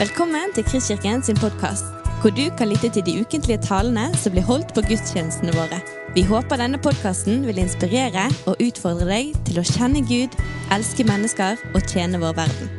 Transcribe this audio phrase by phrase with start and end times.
[0.00, 1.84] Velkommen til Kristkirken sin podkast,
[2.20, 5.80] hvor du kan lytte til de ukentlige talene som blir holdt på gudstjenestene våre.
[6.16, 10.38] Vi håper denne podkasten vil inspirere og utfordre deg til å kjenne Gud,
[10.72, 12.72] elske mennesker og tjene vår verden.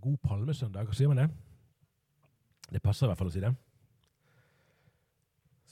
[0.00, 1.32] God palmesøndag, sier man det?
[2.72, 3.58] Det passer i hvert fall å si det.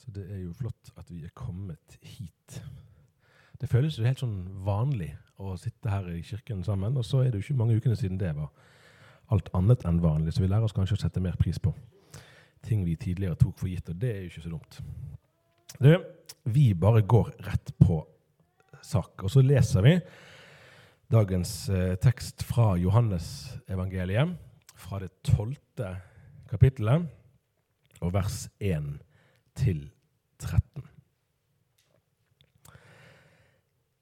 [0.09, 2.55] Så det er jo flott at vi er kommet hit.
[3.61, 7.27] Det føles jo helt sånn vanlig å sitte her i kirken sammen, og så er
[7.29, 8.49] det jo ikke mange ukene siden det var
[9.29, 11.75] alt annet enn vanlig, så vi lærer oss kanskje å sette mer pris på
[12.65, 14.79] ting vi tidligere tok for gitt, og det er jo ikke så dumt.
[15.77, 15.91] Du,
[16.49, 17.99] vi bare går rett på
[18.81, 19.93] sak, og så leser vi
[21.13, 24.33] dagens eh, tekst fra Johannes-evangeliet,
[24.73, 25.93] fra det tolvte
[26.49, 27.05] kapittelet,
[28.01, 28.95] og vers 1
[29.61, 29.85] til
[30.39, 30.85] 13.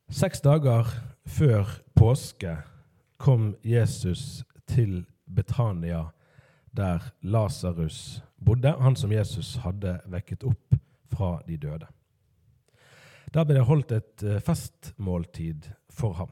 [0.09, 0.87] Seks dager
[1.27, 2.55] før påske
[3.17, 6.07] kom Jesus til Betania,
[6.71, 10.77] der Lasarus bodde, han som Jesus hadde vekket opp
[11.11, 11.87] fra de døde.
[13.33, 16.31] Der ble det holdt et eh, festmåltid for ham.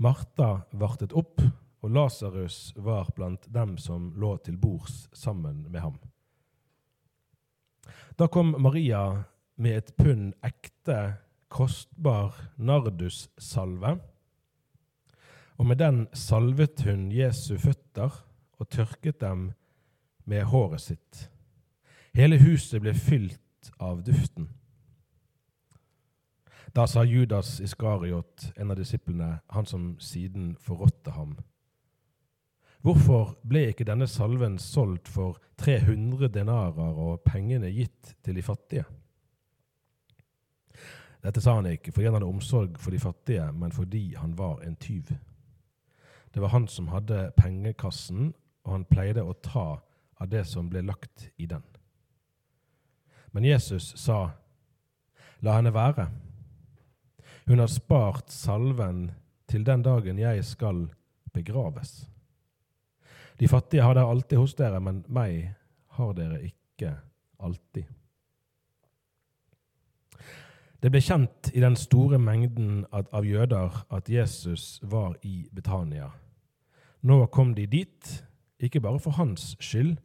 [0.00, 1.42] Martha vartet opp,
[1.80, 5.98] og Lasarus var blant dem som lå til bords sammen med ham.
[8.18, 9.24] Da kom Maria
[9.56, 11.16] med et pund ekte,
[11.50, 13.98] kostbar nardussalve,
[15.58, 18.14] og med den salvet hun Jesu føtter
[18.58, 19.50] og tørket dem
[20.24, 21.26] med håret sitt.
[22.14, 24.48] Hele huset ble fylt av duften.
[26.74, 31.34] Da sa Judas Iskariot, en av disiplene, han som siden forrådte ham,
[32.80, 38.86] Hvorfor ble ikke denne salven solgt for 300 denarer og pengene gitt til de fattige?
[41.20, 44.62] Dette sa han ikke fordi han hadde omsorg for de fattige, men fordi han var
[44.64, 45.12] en tyv.
[46.32, 48.32] Det var han som hadde pengekassen,
[48.64, 49.82] og han pleide å ta
[50.20, 51.64] av det som ble lagt i den.
[53.32, 54.30] Men Jesus sa,
[55.40, 56.04] La henne være.
[57.48, 59.10] Hun har spart salven
[59.48, 60.82] til den dagen jeg skal
[61.32, 62.02] begraves.
[63.40, 65.54] De fattige har dere alltid hos dere, men meg
[65.96, 66.92] har dere ikke
[67.40, 67.88] alltid.
[70.80, 76.10] Det ble kjent i den store mengden av jøder at Jesus var i Betania.
[77.00, 78.12] Nå kom de dit,
[78.60, 79.96] ikke bare for hans skyld,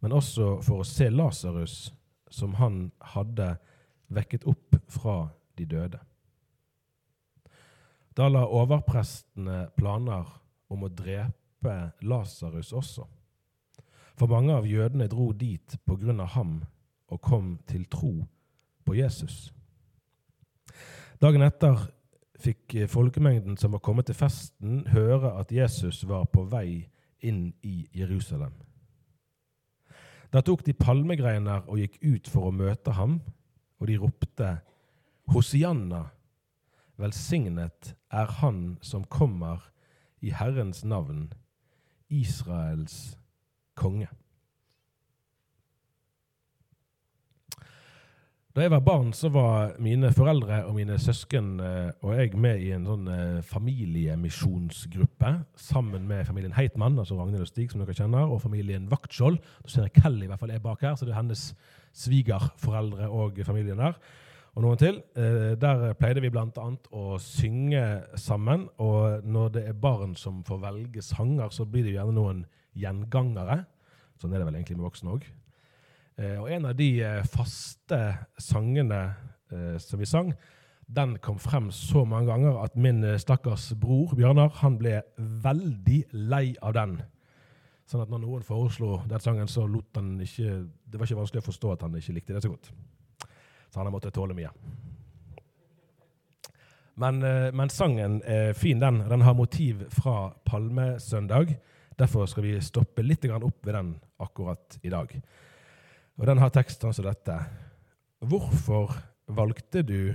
[0.00, 1.92] men også for å se Lasarus,
[2.32, 3.54] som han hadde
[4.12, 6.00] vekket opp fra de døde.
[8.16, 10.28] Da la overprestene planer
[10.72, 11.41] om å drepe
[12.02, 13.06] Lasarus også.
[14.18, 16.60] For mange av jødene dro dit på grunn av ham
[17.12, 18.12] og kom til tro
[18.84, 19.52] på Jesus.
[21.22, 21.78] Dagen etter
[22.42, 26.88] fikk folkemengden som var kommet til festen, høre at Jesus var på vei
[27.22, 28.54] inn i Jerusalem.
[30.32, 33.20] Da tok de palmegreiner og gikk ut for å møte ham,
[33.78, 34.50] og de ropte,
[35.30, 36.06] Hosianna,
[36.98, 39.62] velsignet er Han som kommer
[40.20, 41.30] i Herrens navn,
[42.12, 43.16] Israels
[43.78, 44.08] konge.
[48.52, 52.74] Da jeg var barn, så var mine foreldre og mine søsken og jeg med i
[52.76, 53.06] en sånn
[53.48, 59.40] familiemisjonsgruppe sammen med familien Heitmann, altså Ragnhild og Stig, som dere kjenner, og familien Vaktskjold.
[59.64, 61.46] Du ser jeg Kelly i hvert fall er bak her, så det er hennes
[61.96, 63.96] svigerforeldre og familien der.
[64.52, 64.98] Og noen til.
[65.16, 66.64] Der pleide vi bl.a.
[66.92, 67.84] å synge
[68.20, 68.66] sammen.
[68.84, 72.42] Og når det er barn som får velge sanger, så blir det gjerne noen
[72.76, 73.62] gjengangere.
[74.20, 75.24] Sånn er det vel egentlig med voksne òg.
[76.42, 76.90] Og en av de
[77.32, 78.00] faste
[78.36, 79.00] sangene
[79.80, 80.34] som vi sang,
[80.92, 86.52] den kom frem så mange ganger at min stakkars bror Bjørnar han ble veldig lei
[86.60, 86.98] av den.
[87.88, 91.40] Sånn at når noen foreslo den sangen, så lot han ikke Det var ikke vanskelig
[91.40, 92.68] å forstå at han ikke likte det så godt.
[93.72, 94.50] Så han har måttet tåle mye.
[97.00, 97.24] Men,
[97.56, 98.98] men sangen er fin, den.
[99.08, 101.54] Den har motiv fra palmesøndag.
[101.96, 105.14] Derfor skal vi stoppe litt opp ved den akkurat i dag.
[106.20, 107.38] Og den har teksten som dette.
[108.20, 108.92] Hvorfor
[109.26, 110.14] valgte du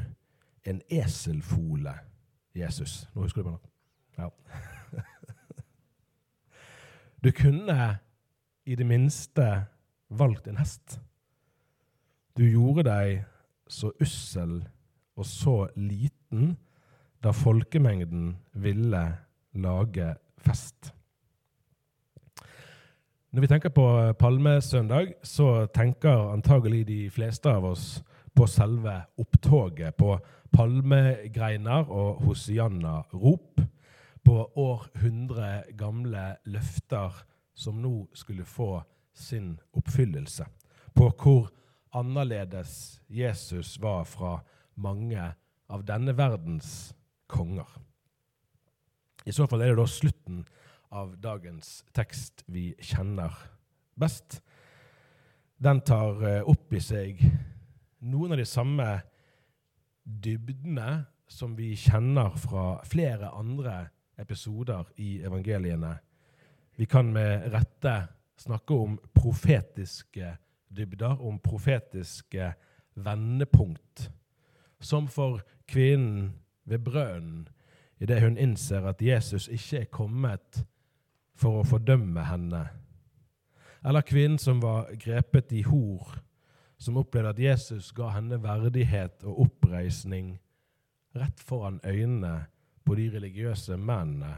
[0.63, 1.95] en eselfole,
[2.55, 3.07] Jesus?
[3.15, 3.71] Nå husker du på det?
[4.21, 4.29] Ja.
[7.17, 7.97] Du kunne
[8.69, 9.65] i det minste
[10.13, 10.99] valgt en hest.
[12.37, 13.23] Du gjorde deg
[13.69, 14.59] så ussel
[15.17, 16.55] og så liten
[17.23, 19.03] da folkemengden ville
[19.57, 20.93] lage fest.
[23.31, 27.87] Når vi tenker på palmesøndag, så tenker antagelig de fleste av oss
[28.37, 30.15] på selve opptoget, på
[30.53, 33.61] palmegreiner og hosianna-rop,
[34.23, 37.13] på århundre gamle løfter
[37.57, 38.81] som nå skulle få
[39.13, 40.45] sin oppfyllelse,
[40.95, 41.49] på hvor
[41.95, 44.39] annerledes Jesus var fra
[44.75, 45.33] mange
[45.67, 46.93] av denne verdens
[47.27, 47.67] konger.
[49.27, 50.45] I så fall er det da slutten
[50.95, 53.33] av dagens tekst vi kjenner
[53.99, 54.39] best.
[55.57, 57.19] Den tar eh, opp i seg
[58.07, 58.87] noen av de samme
[60.07, 63.87] dybdene som vi kjenner fra flere andre
[64.17, 65.97] episoder i evangeliene.
[66.77, 67.95] Vi kan med rette
[68.37, 70.37] snakke om profetiske
[70.69, 72.53] dybder, om profetiske
[72.95, 74.11] vendepunkt.
[74.79, 76.33] Som for kvinnen
[76.65, 77.47] ved brønnen,
[77.99, 80.65] idet hun innser at Jesus ikke er kommet
[81.37, 82.63] for å fordømme henne.
[83.85, 86.17] Eller kvinnen som var grepet i hor,
[86.77, 90.35] som opplevde at Jesus ga henne verdighet og oppreisning
[91.17, 92.45] rett foran øynene
[92.85, 94.35] på de religiøse mennene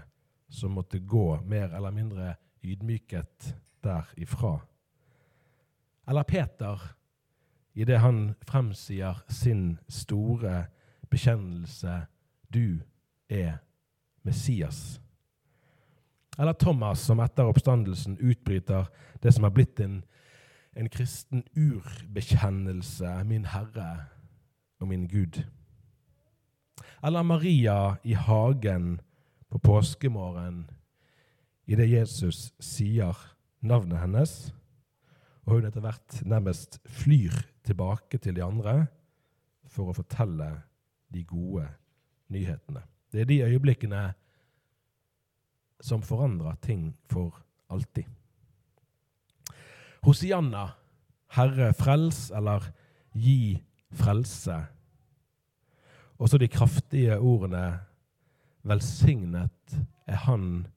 [0.50, 2.34] som måtte gå mer eller mindre
[2.64, 3.54] ydmyket
[3.84, 4.58] derifra.
[6.10, 6.96] Eller Peter,
[7.74, 10.66] idet han fremsier sin store
[11.10, 12.06] bekjennelse
[12.54, 12.80] 'Du
[13.30, 13.58] er
[14.28, 15.00] Messias'.
[16.40, 18.86] Eller Thomas, som etter oppstandelsen utbryter
[19.24, 20.04] det som har blitt en,
[20.76, 24.06] en kristen urbekjennelse 'Min Herre
[24.80, 25.44] og min Gud'.
[27.04, 29.02] Eller Maria i hagen
[29.50, 30.70] på påskemorgen
[31.68, 34.54] idet Jesus sier navnet hennes,
[35.50, 37.34] og hun etter hvert nærmest flyr
[37.66, 38.84] tilbake til de andre
[39.66, 40.52] for å fortelle
[41.10, 41.64] de gode
[42.30, 42.84] nyhetene.
[43.10, 44.04] Det er de øyeblikkene
[45.82, 47.34] som forandrer ting for
[47.74, 48.06] alltid.
[50.06, 50.68] Hosianna,
[51.34, 52.70] Herre frels, eller
[53.18, 53.58] gi
[53.90, 54.60] frelse.
[56.22, 57.80] Også de kraftige ordene
[58.70, 60.68] Velsignet er Han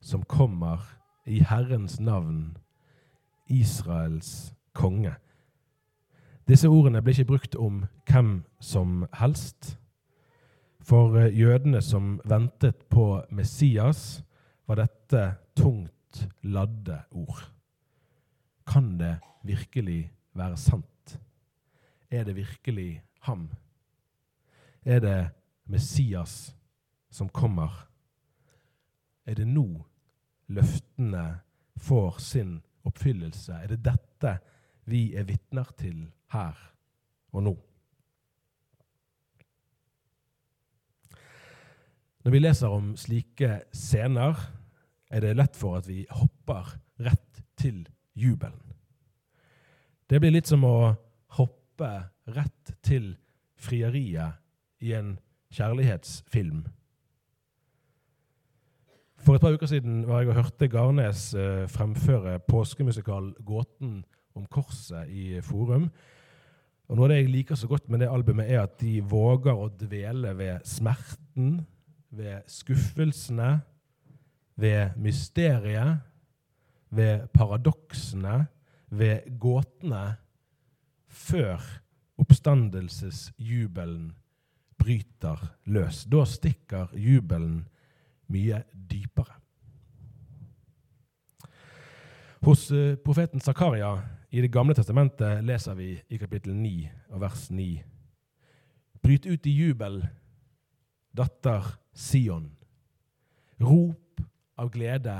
[0.00, 0.80] som kommer
[1.28, 2.56] i Herrens navn,
[3.52, 5.14] Israels konge.
[6.48, 9.76] Disse ordene blir ikke brukt om hvem som helst.
[10.82, 14.22] For eh, jødene som ventet på Messias,
[14.66, 15.22] var dette
[15.58, 17.52] tungt ladde ord.
[18.66, 21.18] Kan det virkelig være sant?
[22.10, 23.50] Er det virkelig ham?
[24.84, 25.30] Er det
[25.66, 26.56] Messias
[27.10, 27.88] som kommer?
[29.26, 29.84] Er det nå
[30.48, 31.40] løftene
[31.76, 33.58] får sin oppfyllelse?
[33.62, 34.36] Er det dette
[34.90, 36.58] vi er vitner til her
[37.32, 37.54] og nå?
[42.22, 44.38] Når vi leser om slike scener,
[45.10, 47.82] er det lett for at vi hopper rett til
[48.14, 48.76] jubelen.
[50.06, 50.92] Det blir litt som å
[51.38, 51.90] hoppe
[52.36, 53.14] rett til
[53.58, 54.38] frieriet
[54.84, 55.16] i en
[55.52, 56.62] kjærlighetsfilm.
[59.22, 64.00] For et par uker siden var jeg og hørte Garnes eh, fremføre påskemusikal 'Gåten
[64.34, 65.84] om korset' i Forum.
[66.88, 69.54] Og Noe av det jeg liker så godt med det albumet, er at de våger
[69.54, 71.60] å dvele ved smerten,
[72.10, 73.60] ved skuffelsene,
[74.58, 76.02] ved mysteriet,
[76.90, 78.48] ved paradoksene,
[78.90, 80.16] ved gåtene,
[81.06, 81.62] før
[82.18, 84.10] oppstandelsesjubelen
[84.82, 86.04] bryter løs.
[86.10, 87.62] Da stikker jubelen
[88.32, 89.36] mye dypere.
[92.42, 93.92] Hos eh, profeten Zakaria
[94.32, 97.66] i Det gamle testamentet leser vi i kapittel 9 og vers 9.
[99.02, 100.00] Bryt ut i jubel,
[101.12, 102.48] datter Sion.
[103.60, 104.22] Rop
[104.56, 105.18] av glede,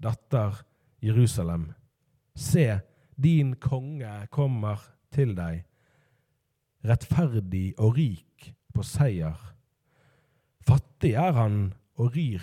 [0.00, 0.64] datter
[1.04, 1.68] Jerusalem.
[2.34, 2.80] Se,
[3.14, 4.80] din konge kommer
[5.12, 5.60] til deg,
[6.88, 9.36] rettferdig og rik på seier.
[10.64, 11.58] Fattig er han
[11.96, 12.42] og rir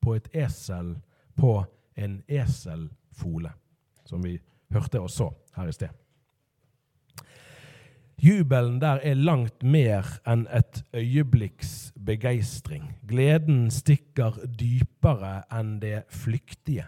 [0.00, 0.96] på et esel
[1.36, 1.64] på
[1.96, 3.52] en eselfole,
[4.04, 4.38] som vi
[4.72, 5.88] hørte og så her i sted.
[8.16, 12.94] Jubelen der er langt mer enn et øyeblikks begeistring.
[13.08, 16.86] Gleden stikker dypere enn det flyktige.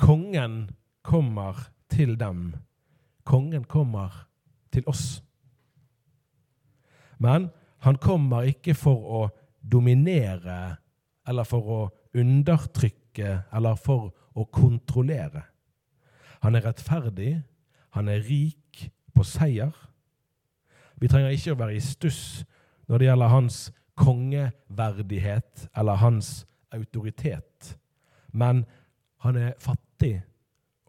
[0.00, 0.70] Kongen
[1.04, 2.54] kommer til dem.
[3.24, 4.24] Kongen kommer
[4.72, 5.22] til oss.
[7.18, 7.50] Men
[7.84, 9.22] han kommer ikke for å
[9.60, 10.78] dominere
[11.28, 11.80] eller for å
[12.16, 15.42] undertrykke eller for å kontrollere.
[16.44, 17.32] Han er rettferdig,
[17.96, 19.72] han er rik på seier.
[21.00, 22.44] Vi trenger ikke å være i stuss
[22.86, 23.58] når det gjelder hans
[23.96, 27.76] kongeverdighet eller hans autoritet.
[28.32, 28.64] Men
[29.24, 30.20] han er fattig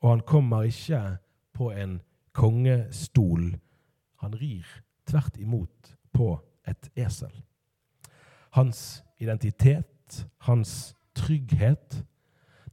[0.01, 1.17] og han kommer ikke
[1.53, 1.99] på en
[2.37, 3.55] kongestol.
[4.21, 4.65] Han rir
[5.09, 6.35] tvert imot på
[6.67, 7.31] et esel.
[8.51, 9.96] Hans identitet,
[10.47, 12.03] hans trygghet,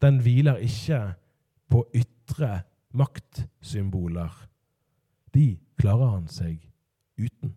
[0.02, 1.00] den hviler ikke
[1.72, 2.62] på ytre
[2.94, 4.32] maktsymboler.
[5.34, 6.58] De klarer han seg
[7.18, 7.54] uten.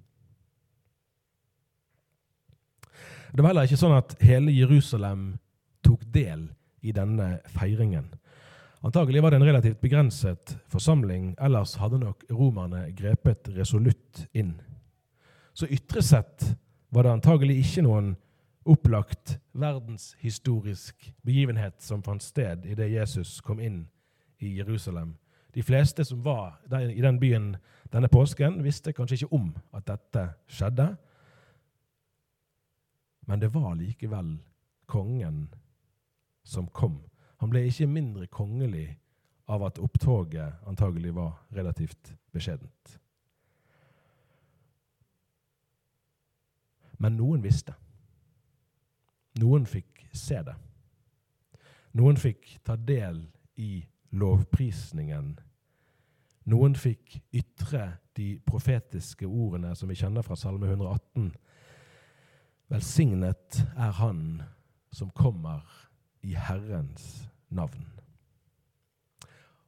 [3.34, 5.36] Det var heller ikke sånn at hele Jerusalem
[5.86, 6.48] tok del
[6.82, 8.08] i denne feiringen.
[8.86, 14.56] Antagelig var det en relativt begrenset forsamling, ellers hadde nok romerne grepet resolutt inn.
[15.58, 16.46] Så ytre sett
[16.94, 18.14] var det antagelig ikke noen
[18.68, 23.86] opplagt verdenshistorisk begivenhet som fant sted idet Jesus kom inn
[24.44, 25.16] i Jerusalem.
[25.54, 26.60] De fleste som var
[26.92, 27.56] i den byen
[27.92, 30.92] denne påsken, visste kanskje ikke om at dette skjedde.
[33.28, 34.38] Men det var likevel
[34.86, 35.48] kongen
[36.44, 37.00] som kom.
[37.38, 38.98] Han ble ikke mindre kongelig
[39.48, 43.00] av at opptoget antagelig var relativt beskjedent.
[46.98, 47.74] Men noen visste.
[49.42, 50.56] Noen fikk se det.
[51.98, 53.20] Noen fikk ta del
[53.62, 53.82] i
[54.18, 55.36] lovprisningen.
[56.48, 61.32] Noen fikk ytre de profetiske ordene som vi kjenner fra Salme 118.
[62.72, 64.24] Velsignet er Han
[64.92, 65.64] som kommer
[66.26, 67.86] i Herrens navn.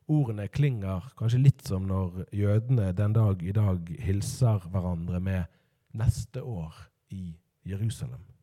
[0.09, 5.43] Ordene klinger kanskje litt som når jødene den dag i dag hilser hverandre med
[5.93, 6.73] 'neste år
[7.09, 7.35] i
[7.65, 8.38] Jerusalem'.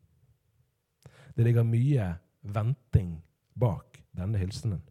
[1.37, 3.19] Det ligger mye venting
[3.53, 4.81] bak denne hilsenen.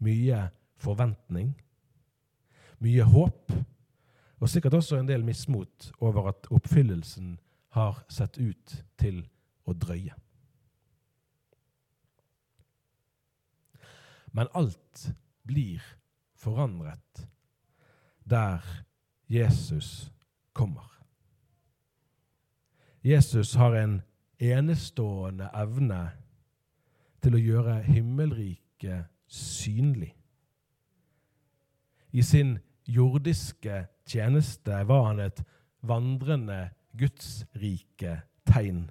[0.00, 0.46] Mye
[0.80, 1.50] forventning,
[2.80, 3.52] mye håp,
[4.40, 7.36] og sikkert også en del mismot over at oppfyllelsen
[7.76, 9.20] har sett ut til
[9.68, 10.16] å drøye.
[14.32, 15.04] Men alt
[15.44, 15.84] blir
[16.40, 17.26] forandret
[18.24, 18.64] der
[19.28, 20.08] Jesus
[20.56, 20.88] kommer.
[23.04, 24.00] Jesus har en
[24.52, 26.02] enestående evne
[27.24, 30.12] til å gjøre himmelriket synlig.
[32.14, 35.40] I sin jordiske tjeneste var han et
[35.82, 38.84] vandrende gudsrike tegn.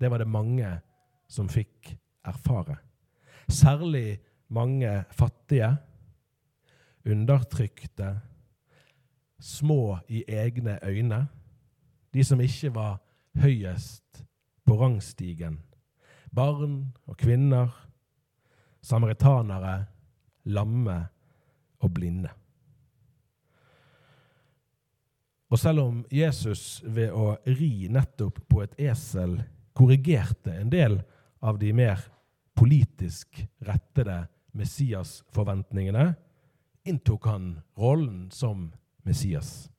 [0.00, 0.70] Det var det mange
[1.28, 1.92] som fikk
[2.24, 2.78] erfare.
[3.48, 5.74] Særlig mange fattige,
[7.04, 8.20] undertrykte,
[9.40, 11.26] små i egne øyne,
[12.14, 12.98] de som ikke var
[13.38, 14.24] høyest
[14.68, 15.62] på rangstigen,
[16.30, 17.70] barn og kvinner,
[18.84, 19.86] samaritanere,
[20.44, 20.98] lamme
[21.80, 22.28] og blinde.
[25.48, 29.38] Og selv om Jesus ved å ri nettopp på et esel
[29.72, 30.98] korrigerte en del
[31.40, 32.02] av de mer
[32.58, 34.26] politisk rettede
[34.58, 36.10] Messias-forventningene,
[36.84, 38.68] inntok han rollen som
[39.06, 39.70] Messias.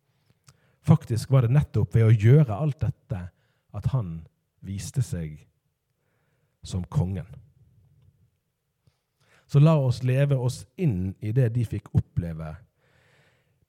[0.82, 3.22] Faktisk var det nettopp ved å gjøre alt dette
[3.76, 4.24] at han
[4.66, 5.38] viste seg
[6.64, 7.28] som kongen.
[9.50, 12.54] Så la oss leve oss inn i det de fikk oppleve,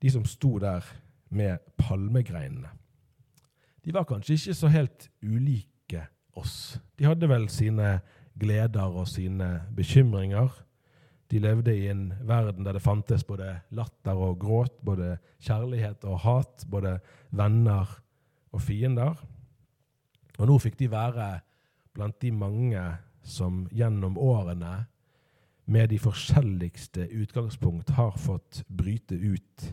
[0.00, 0.84] de som sto der
[1.30, 2.68] med palmegreinene.
[3.80, 6.02] De var kanskje ikke så helt ulike
[6.36, 6.76] oss.
[6.98, 8.00] De hadde vel sine
[8.40, 10.52] gleder og sine bekymringer.
[11.30, 16.20] De levde i en verden der det fantes både latter og gråt, både kjærlighet og
[16.26, 16.98] hat, både
[17.30, 17.88] venner
[18.52, 19.14] og fiender.
[20.40, 21.28] Og nå fikk de være
[21.92, 22.80] blant de mange
[23.22, 24.86] som gjennom årene
[25.70, 29.66] med de forskjelligste utgangspunkt har fått bryte ut.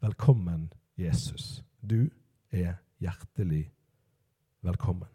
[0.00, 1.64] Velkommen, Jesus.
[1.82, 2.12] Du
[2.54, 3.66] er hjertelig
[4.62, 5.10] velkommen.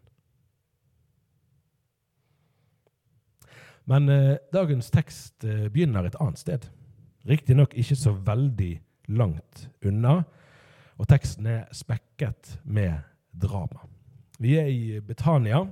[3.86, 6.70] Men eh, dagens tekst eh, begynner et annet sted.
[7.30, 8.74] Riktignok ikke så veldig
[9.16, 10.24] langt unna,
[10.98, 12.98] og teksten er spekket med
[13.32, 13.95] drama.
[14.40, 15.64] Vi er i Betania.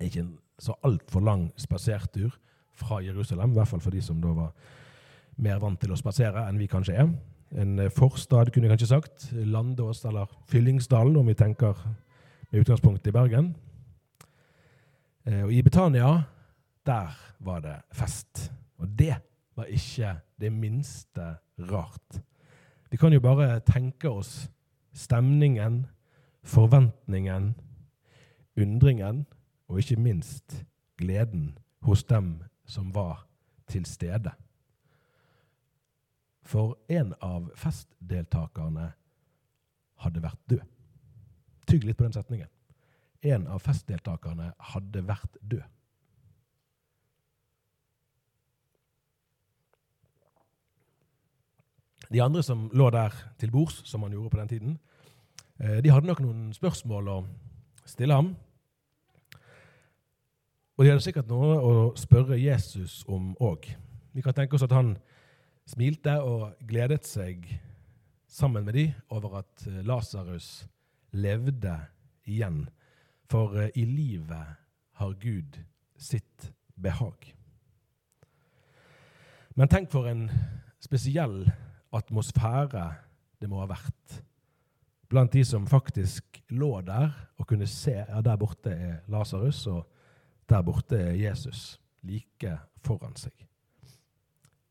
[0.00, 2.34] Ikke en så altfor lang spasertur
[2.72, 4.52] fra Jerusalem, i hvert fall for de som da var
[5.42, 7.10] mer vant til å spasere enn vi kanskje er.
[7.52, 9.28] En eh, forstad, kunne jeg kanskje sagt.
[9.32, 11.76] Landås, eller Fyllingsdalen, om vi tenker
[12.50, 13.52] med utgangspunkt i Bergen.
[15.26, 16.14] Eh, og I Betania
[16.86, 18.50] der var det fest.
[18.78, 19.16] Og det
[19.56, 21.34] var ikke det minste
[21.70, 22.20] rart.
[22.90, 24.50] Vi kan jo bare tenke oss
[24.94, 25.86] stemningen,
[26.42, 27.54] forventningen,
[28.56, 29.26] undringen
[29.68, 30.64] og ikke minst
[30.98, 33.26] gleden hos dem som var
[33.66, 34.32] til stede.
[36.42, 38.92] For en av festdeltakerne
[40.02, 40.64] hadde vært død.
[41.70, 42.50] Tygg litt på den setningen.
[43.22, 45.62] En av festdeltakerne hadde vært død.
[52.12, 54.74] De andre som lå der til bords, som man gjorde på den tiden,
[55.62, 57.18] de hadde nok noen spørsmål å
[57.86, 58.32] stille ham.
[60.74, 63.68] Og de hadde sikkert noe å spørre Jesus om òg.
[64.12, 64.96] Vi kan tenke oss at han
[65.68, 67.46] smilte og gledet seg
[68.32, 70.64] sammen med de over at eh, Lasarus
[71.12, 71.76] levde
[72.24, 72.64] igjen.
[73.30, 74.56] For eh, i livet
[74.98, 75.60] har Gud
[76.00, 77.30] sitt behag.
[79.54, 80.26] Men tenk for en
[80.82, 81.44] spesiell
[81.92, 82.86] atmosfære
[83.42, 84.22] det må ha vært
[85.12, 89.84] blant de som faktisk lå der og kunne se ja, der borte er Lasarus, og
[90.48, 93.34] der borte er Jesus like foran seg.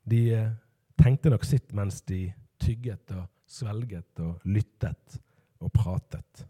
[0.10, 0.50] De eh,
[0.98, 2.26] tenkte nok sitt mens de
[2.62, 5.20] tygget og svelget og lyttet
[5.62, 6.46] og pratet.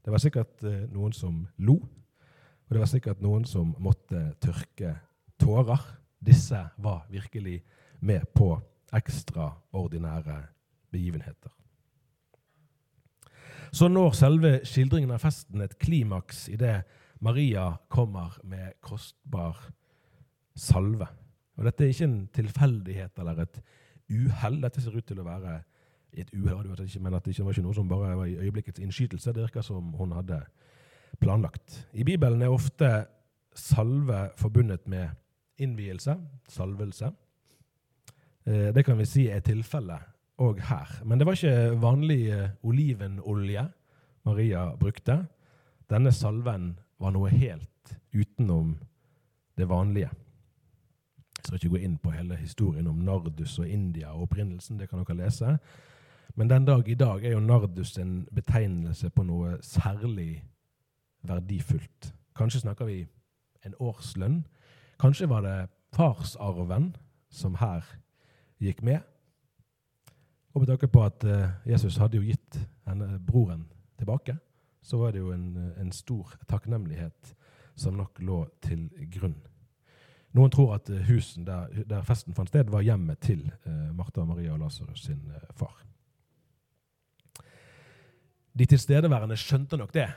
[0.00, 4.96] Det var sikkert eh, noen som lo, og det var sikkert noen som måtte tørke
[5.40, 5.86] tårer.
[6.20, 7.60] Disse var virkelig
[8.00, 8.54] med på
[8.96, 10.42] ekstraordinære
[10.90, 11.59] begivenheter.
[13.72, 16.82] Så når selve skildringen av festen et klimaks idet
[17.22, 19.58] Maria kommer med kostbar
[20.56, 21.06] salve.
[21.58, 23.60] Og Dette er ikke en tilfeldighet eller et
[24.10, 24.58] uhell.
[24.62, 25.60] Dette ser ut til å være
[26.18, 26.66] et uhell,
[26.98, 29.32] men at det ikke var ikke noe som bare var i øyeblikkets innskytelse.
[29.32, 30.40] Det virker som hun hadde
[31.20, 31.86] planlagt.
[31.92, 32.90] I Bibelen er ofte
[33.54, 35.10] salve forbundet med
[35.60, 36.16] innvielse,
[36.48, 37.12] salvelse.
[38.46, 40.09] Eh, det kan vi si er tilfellet
[40.40, 40.88] òg her.
[41.04, 43.66] Men det var ikke vanlig eh, olivenolje
[44.24, 45.26] Maria brukte.
[45.90, 48.76] Denne salven var noe helt utenom
[49.58, 50.10] det vanlige.
[51.40, 54.78] Jeg skal ikke gå inn på hele historien om Nardus og India og opprinnelsen.
[54.78, 55.58] det kan dere lese.
[56.34, 60.44] Men den dag i dag er jo Nardus en betegnelse på noe særlig
[61.22, 62.14] verdifullt.
[62.36, 63.06] Kanskje snakker vi
[63.66, 64.44] en årslønn.
[65.00, 66.96] Kanskje var det farsarven
[67.30, 67.84] som her
[68.60, 69.00] gikk med.
[70.54, 72.58] Og med tanke på at eh, Jesus hadde jo gitt
[72.88, 74.36] henne broren tilbake,
[74.82, 77.34] så var det jo en, en stor takknemlighet
[77.78, 79.38] som nok lå til grunn.
[80.36, 84.24] Noen tror at eh, husen der, der festen fant sted, var hjemmet til eh, Martha,
[84.24, 85.74] Maria og Lasarus sin eh, far.
[88.58, 90.08] De tilstedeværende skjønte nok det,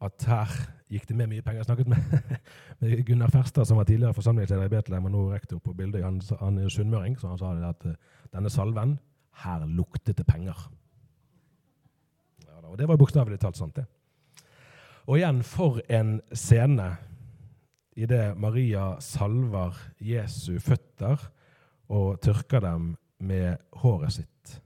[0.00, 0.54] at her
[0.90, 1.60] gikk det med mye penger.
[1.60, 2.40] Jeg snakket med,
[2.80, 6.04] med Gunnar Ferstad, som var tidligere forsamlingsleder i Betlehem og nå rektor på bildet.
[6.04, 7.86] Han, han er sunnmøring, så han sa det at
[8.32, 8.96] denne salven
[9.44, 10.56] her luktet det penger.
[12.46, 13.86] Ja, og det var bokstavelig talt sant, det.
[15.08, 16.92] Og igjen, for en scene
[17.98, 21.30] idet Maria salver Jesu føtter
[21.90, 24.60] og tørker dem med håret sitt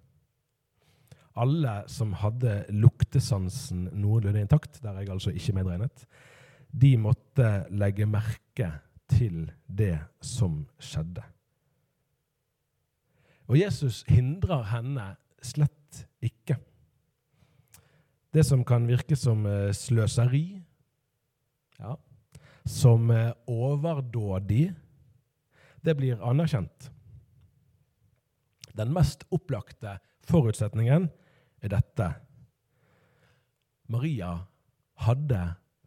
[1.35, 6.07] alle som hadde luktesansen noenlunde intakt, der jeg altså ikke medregnet,
[6.71, 8.71] de måtte legge merke
[9.11, 11.23] til det som skjedde.
[13.49, 15.11] Og Jesus hindrer henne
[15.45, 16.57] slett ikke.
[18.35, 20.47] Det som kan virke som eh, sløseri,
[21.79, 21.95] ja,
[22.67, 24.73] som eh, overdådig,
[25.85, 26.91] det blir anerkjent.
[28.75, 31.07] Den mest opplagte forutsetningen
[31.63, 32.09] er dette.
[33.93, 34.33] Maria
[35.05, 35.43] hadde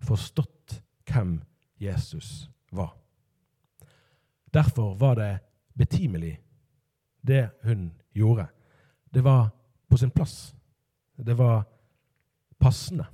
[0.05, 0.77] forstått
[1.09, 1.39] hvem
[1.81, 2.93] Jesus var.
[4.53, 5.31] Derfor var det
[5.73, 6.37] betimelig,
[7.27, 8.47] det hun gjorde.
[9.13, 9.49] Det var
[9.89, 10.55] på sin plass.
[11.15, 11.63] Det var
[12.59, 13.05] passende.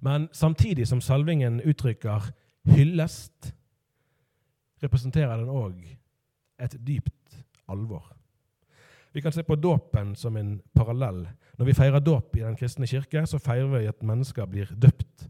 [0.00, 2.30] Men samtidig som salvingen uttrykker
[2.64, 3.54] hyllest,
[4.82, 5.80] representerer den òg
[6.58, 8.14] et dypt alvor.
[9.12, 11.24] Vi kan se på dåpen som en parallell.
[11.58, 15.28] Når vi feirer dåp i Den kristne kirke, så feirer vi at mennesker blir døpt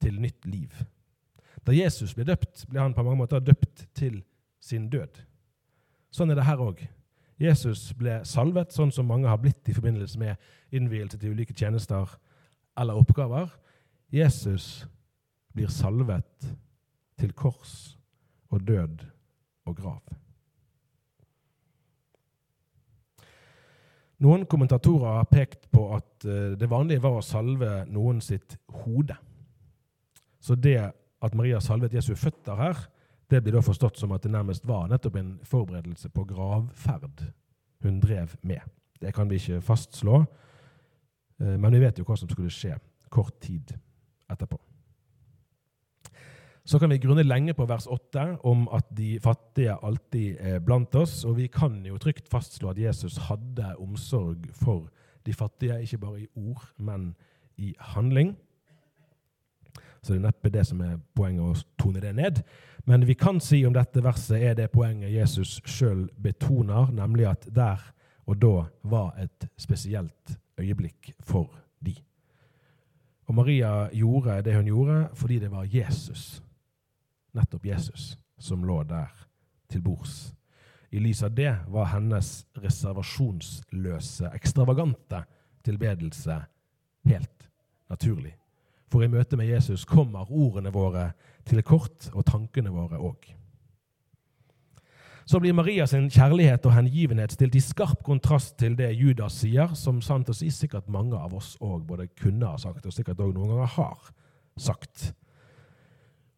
[0.00, 0.72] til nytt liv.
[1.66, 4.22] Da Jesus ble døpt, ble han på mange måter døpt til
[4.62, 5.20] sin død.
[6.12, 6.82] Sånn er det her òg.
[7.42, 12.10] Jesus ble salvet, sånn som mange har blitt i forbindelse med innvielse til ulike tjenester
[12.78, 13.50] eller oppgaver.
[14.12, 14.84] Jesus
[15.52, 16.52] blir salvet
[17.18, 17.96] til kors
[18.52, 19.06] og død
[19.66, 20.02] og grav.
[24.22, 29.16] Noen kommentatorer har pekt på at eh, det vanlige var å salve noen sitt hode.
[30.38, 30.78] Så det
[31.22, 32.78] at Maria salvet Jesu føtter her,
[33.32, 37.24] det blir da forstått som at det nærmest var nettopp en forberedelse på gravferd
[37.82, 38.60] hun drev med.
[39.00, 40.24] Det kan vi ikke fastslå,
[41.40, 42.76] eh, men vi vet jo hva som skulle skje
[43.10, 43.74] kort tid
[44.30, 44.60] etterpå.
[46.64, 50.94] Så kan vi grunne lenge på vers 8 om at de fattige alltid er blant
[50.94, 51.24] oss.
[51.24, 54.86] Og vi kan jo trygt fastslå at Jesus hadde omsorg for
[55.26, 57.16] de fattige, ikke bare i ord, men
[57.58, 58.36] i handling.
[60.02, 62.42] Så det er neppe det som er poenget å tone det ned.
[62.84, 67.46] Men vi kan si om dette verset er det poenget Jesus sjøl betoner, nemlig at
[67.54, 67.82] der
[68.26, 71.50] og da var et spesielt øyeblikk for
[71.84, 71.94] de.
[73.26, 76.42] Og Maria gjorde det hun gjorde fordi det var Jesus,
[77.34, 79.10] nettopp Jesus, som lå der
[79.70, 80.34] til bords.
[80.92, 85.22] I lys av det var hennes reservasjonsløse, ekstravagante
[85.64, 86.36] tilbedelse
[87.08, 87.48] helt
[87.88, 88.34] naturlig.
[88.92, 91.12] For i møte med Jesus kommer ordene våre
[91.48, 93.30] til kort, og tankene våre òg.
[95.24, 100.02] Så blir Marias kjærlighet og hengivenhet stilt i skarp kontrast til det Judas sier, som
[100.04, 103.32] sant å si sikkert mange av oss òg både kunne ha sagt, og sikkert òg
[103.32, 104.10] noen ganger har
[104.60, 105.12] sagt.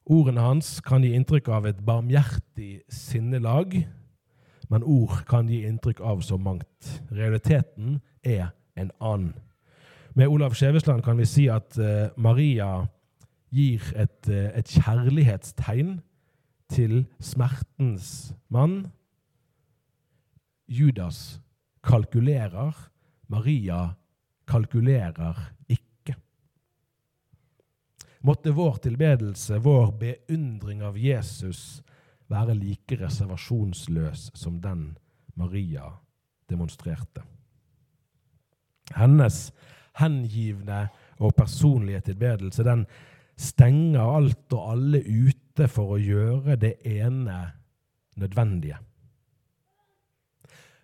[0.04, 3.80] Ordene hans kan gi inntrykk av et barmhjertig sinnelag,
[4.70, 7.00] men ord kan gi inntrykk av så mangt.
[7.10, 9.32] Realiteten er en annen.
[10.14, 12.84] Med Olav Skjevesland kan vi si at uh, Maria
[13.50, 15.96] gir et, uh, et, kjærlighetstegn
[16.70, 18.92] til smertens mann.
[20.70, 21.40] Judas
[21.82, 22.78] kalkulerer,
[23.26, 23.80] Maria
[24.46, 26.14] kalkulerer ikke.
[28.22, 31.82] Måtte vår tilbedelse, vår beundring av Jesus,
[32.30, 34.92] være like reservasjonsløs som den
[35.34, 35.90] Maria
[36.46, 37.26] demonstrerte.
[38.94, 39.48] Hennes
[40.00, 40.86] hengivne
[41.22, 42.86] og personlige tilbedelse, den
[43.38, 47.38] stenger alt og alle ute for å gjøre det ene
[48.18, 48.78] nødvendige.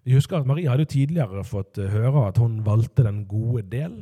[0.04, 4.00] Vi husker at Maria hadde tidligere fått høre at hun valgte den gode del,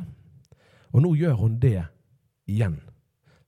[0.94, 1.82] og nå gjør hun det
[2.48, 2.78] igjen.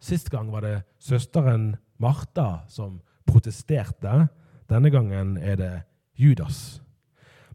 [0.01, 4.27] Sist gang var det søsteren Martha som protesterte.
[4.68, 5.73] Denne gangen er det
[6.16, 6.81] Judas.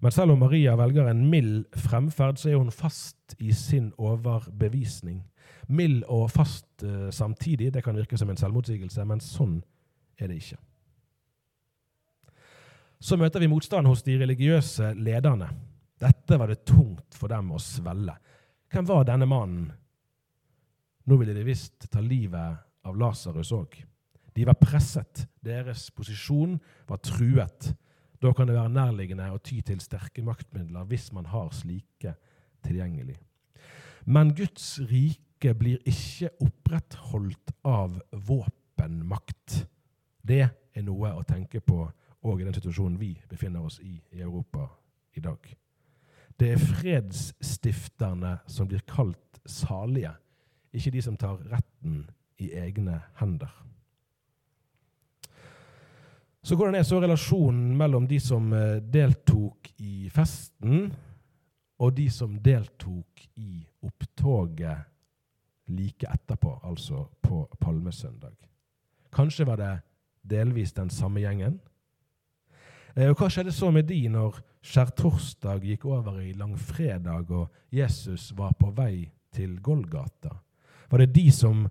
[0.04, 5.24] Men selv om Maria velger en mild fremferd, så er hun fast i sin overbevisning.
[5.68, 7.72] Mild og fast uh, samtidig.
[7.74, 9.60] Det kan virke som en selvmotsigelse, men sånn
[10.20, 10.60] er det ikke.
[13.00, 15.50] Så møter vi motstand hos de religiøse lederne.
[16.02, 18.16] Dette var det tungt for dem å svelle.
[18.72, 19.68] Hvem var denne mannen?
[21.06, 23.78] Nå ville de visst ta livet av Lasarus òg.
[24.36, 25.26] De var presset.
[25.40, 26.58] Deres posisjon
[26.90, 27.70] var truet.
[28.26, 32.16] Da kan det være nærliggende å ty til sterke maktmidler hvis man har slike
[32.66, 33.20] tilgjengelig.
[34.10, 39.60] Men Guds rike blir ikke opprettholdt av våpenmakt.
[40.26, 41.84] Det er noe å tenke på
[42.26, 44.72] òg i den situasjonen vi befinner oss i i Europa
[45.14, 45.46] i dag.
[46.40, 50.16] Det er fredsstifterne som blir kalt salige,
[50.74, 52.08] ikke de som tar retten
[52.42, 53.54] i egne hender.
[56.46, 60.92] Så hvordan er så relasjonen mellom de som eh, deltok i festen,
[61.82, 68.36] og de som deltok i opptoget like etterpå, altså på palmesøndag?
[69.16, 69.72] Kanskje var det
[70.22, 71.58] delvis den samme gjengen?
[72.94, 78.30] Eh, og Hva skjedde så med de når skjærtorsdag gikk over i langfredag og Jesus
[78.38, 80.38] var på vei til Golgata?
[80.94, 81.66] Var det de som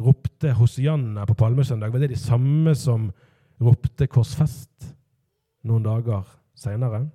[0.00, 1.92] ropte Hosianna på palmesøndag?
[1.92, 3.10] Var det de samme som
[3.60, 4.94] ropte 'korsfest'
[5.64, 7.06] noen dager seinere.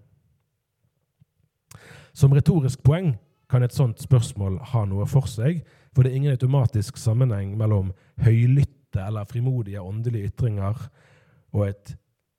[2.13, 3.15] Som retorisk poeng
[3.49, 7.91] kan et sånt spørsmål ha noe for seg, for det er ingen automatisk sammenheng mellom
[8.23, 10.89] høylytte eller frimodige åndelige ytringer
[11.51, 11.95] og et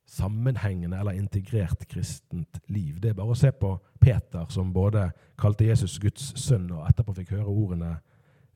[0.08, 3.00] sammenhengende eller integrert kristent liv.
[3.00, 5.06] Det er bare å se på Peter, som både
[5.40, 7.96] kalte Jesus Guds sønn, og etterpå fikk høre ordene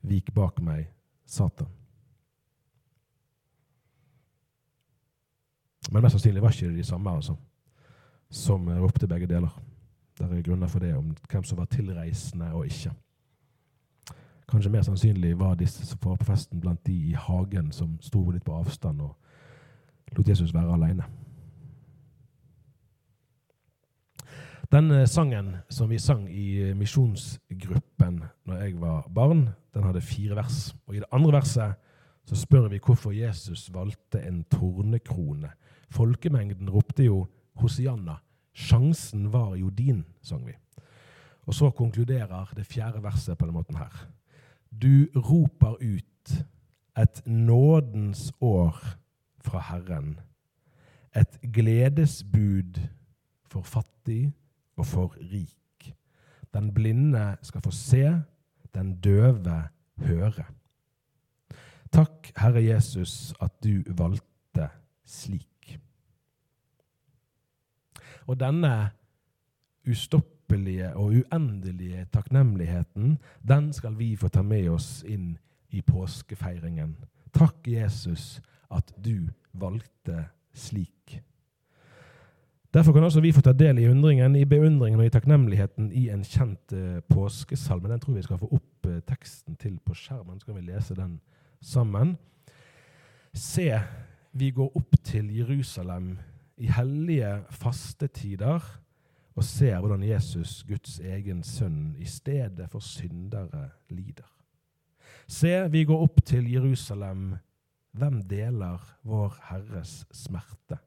[0.03, 0.87] 'Vik bak meg,
[1.25, 1.86] Satan'.
[5.91, 7.35] Men mest sannsynlig var ikke det de samme altså,
[8.29, 9.61] som ropte begge deler.
[10.19, 12.91] Der er grunner for det, om hvem som var tilreisende og ikke.
[14.49, 18.29] Kanskje mer sannsynlig var disse som var på festen, blant de i hagen som sto
[18.31, 19.15] litt på avstand og
[20.17, 21.03] lot Jesus være alene.
[24.71, 30.35] Den eh, sangen som vi sang i misjonsgruppen når jeg var barn, den hadde fire
[30.35, 30.75] vers.
[30.87, 31.75] Og I det andre verset
[32.27, 35.51] så spør vi hvorfor Jesus valgte en tornekrone
[35.89, 37.25] Folkemengden ropte jo
[37.61, 38.19] Hosianna.
[38.53, 40.55] Sjansen var jo din, sang vi.
[41.47, 43.93] Og så konkluderer det fjerde verset på den måten her.
[44.71, 46.45] Du roper ut
[46.97, 48.79] et nådens år
[49.39, 50.19] fra Herren.
[51.15, 52.81] Et gledesbud
[53.47, 54.33] for fattig
[54.75, 55.93] og for rik.
[56.53, 58.21] Den blinde skal få se,
[58.75, 59.63] den døve
[59.97, 60.45] høre.
[61.91, 64.69] Takk, Herre Jesus, at du valgte
[65.05, 65.56] slik.
[68.27, 68.89] Og denne
[69.87, 75.37] ustoppelige og uendelige takknemligheten, den skal vi få ta med oss inn
[75.71, 76.95] i påskefeiringen.
[77.33, 81.21] Takk, Jesus, at du valgte slik.
[82.73, 86.09] Derfor kan også vi få ta del i undringen, i beundringen og i takknemligheten i
[86.11, 87.89] en kjent uh, påskesalme.
[87.89, 90.95] Den tror vi skal få opp uh, teksten til på skjermen, så kan vi lese
[90.95, 91.19] den
[91.61, 92.17] sammen.
[93.33, 93.71] Se,
[94.33, 96.17] vi går opp til Jerusalem
[96.57, 98.63] i hellige fastetider
[99.37, 104.29] og ser hvordan Jesus, Guds egen sønn, i stedet for syndere lider.
[105.27, 107.35] Se, vi går opp til Jerusalem.
[107.97, 110.79] Hvem deler Vår Herres smerte?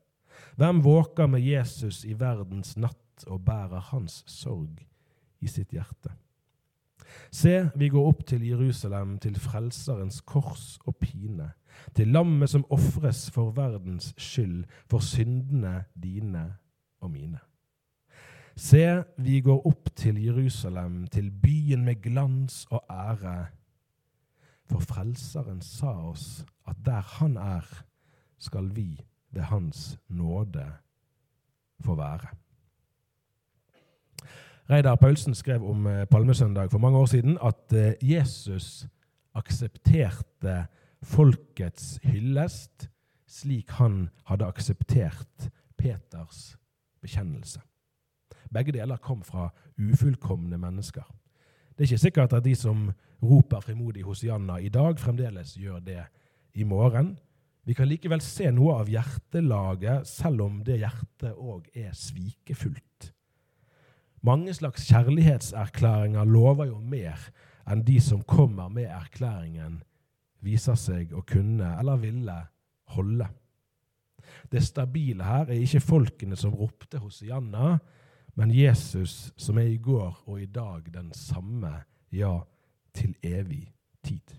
[0.57, 4.83] Hvem våker med Jesus i verdens natt og bærer hans sorg
[5.41, 6.13] i sitt hjerte?
[7.31, 11.53] Se, vi går opp til Jerusalem, til Frelserens kors og pine,
[11.95, 16.45] til lammet som ofres for verdens skyld, for syndene dine
[17.01, 17.39] og mine.
[18.57, 23.47] Se, vi går opp til Jerusalem, til byen med glans og ære,
[24.71, 27.67] for Frelseren sa oss at der Han er,
[28.39, 30.67] skal vi ved Hans nåde
[31.81, 32.29] få være.
[34.71, 38.87] Reidar Paulsen skrev om eh, Palmesøndag for mange år siden at eh, Jesus
[39.35, 40.67] aksepterte
[41.03, 42.89] folkets hyllest
[43.31, 46.57] slik han hadde akseptert Peters
[47.01, 47.63] bekjennelse.
[48.51, 51.07] Begge deler kom fra ufullkomne mennesker.
[51.71, 52.91] Det er ikke sikkert at de som
[53.23, 56.03] roper frimodig Hosianna i dag, fremdeles gjør det
[56.55, 57.15] i morgen.
[57.65, 63.13] Vi kan likevel se noe av hjertelaget, selv om det hjertet òg er svikefullt.
[64.27, 67.31] Mange slags kjærlighetserklæringer lover jo mer
[67.71, 69.79] enn de som kommer med erklæringen,
[70.45, 72.37] viser seg å kunne eller ville
[72.97, 73.29] holde.
[74.51, 77.79] Det stabile her er ikke folkene som ropte Hosianna,
[78.39, 82.41] men Jesus som er i går og i dag den samme, ja,
[82.95, 83.69] til evig
[84.03, 84.37] tid.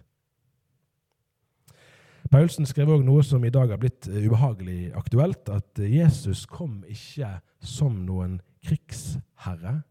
[2.31, 6.81] Paulsen skrev òg noe som i dag har blitt eh, ubehagelig aktuelt, at Jesus kom
[6.87, 9.81] ikke som noen krigsherre,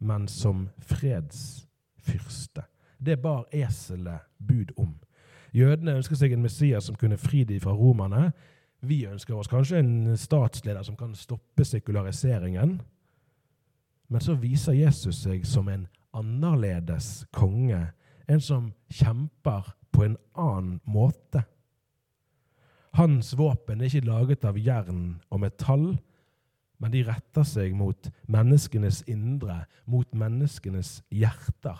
[0.00, 2.64] men som fredsfyrste.
[2.96, 4.94] Det bar eselet bud om.
[5.52, 8.30] Jødene ønsker seg en Messias som kunne fri dem fra romerne.
[8.82, 12.80] Vi ønsker oss kanskje en statsleder som kan stoppe sekulariseringen.
[14.08, 15.86] Men så viser Jesus seg som en
[16.16, 17.92] annerledes konge,
[18.28, 21.44] en som kjemper på en annen måte.
[22.96, 25.86] Hans våpen er ikke laget av jern og metall,
[26.82, 31.78] men de retter seg mot menneskenes indre, mot menneskenes hjerter.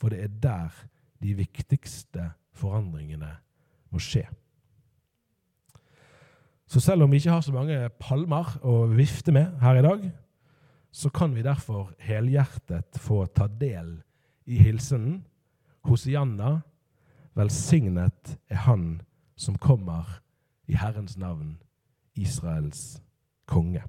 [0.00, 0.76] For det er der
[1.22, 3.30] de viktigste forandringene
[3.92, 4.24] må skje.
[6.68, 10.02] Så selv om vi ikke har så mange palmer å vifte med her i dag,
[10.92, 13.98] så kan vi derfor helhjertet få ta del
[14.48, 15.22] i hilsenen.
[15.88, 16.58] Hosianna,
[17.38, 19.00] velsignet er Han
[19.36, 20.20] som kommer
[20.68, 21.56] i Herrens navn,
[22.14, 23.00] Israels
[23.46, 23.82] konge.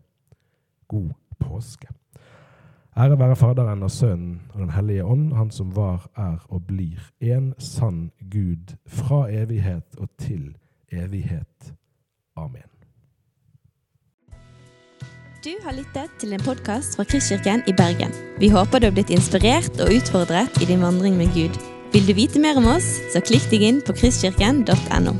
[0.88, 1.88] God påske.
[3.00, 7.00] Ære være Faderen og Sønnen og Den hellige ånd, Han som var, er og blir
[7.22, 10.56] en sann Gud fra evighet og til
[10.92, 11.74] evighet.
[12.36, 12.68] Amen.
[15.46, 18.12] Du har lyttet til en podkast fra Kristkirken i Bergen.
[18.40, 21.56] Vi håper du har blitt inspirert og utfordret i din vandring med Gud.
[21.94, 25.16] Vil du vite mer om oss, så klikk deg inn på kristkirken.no.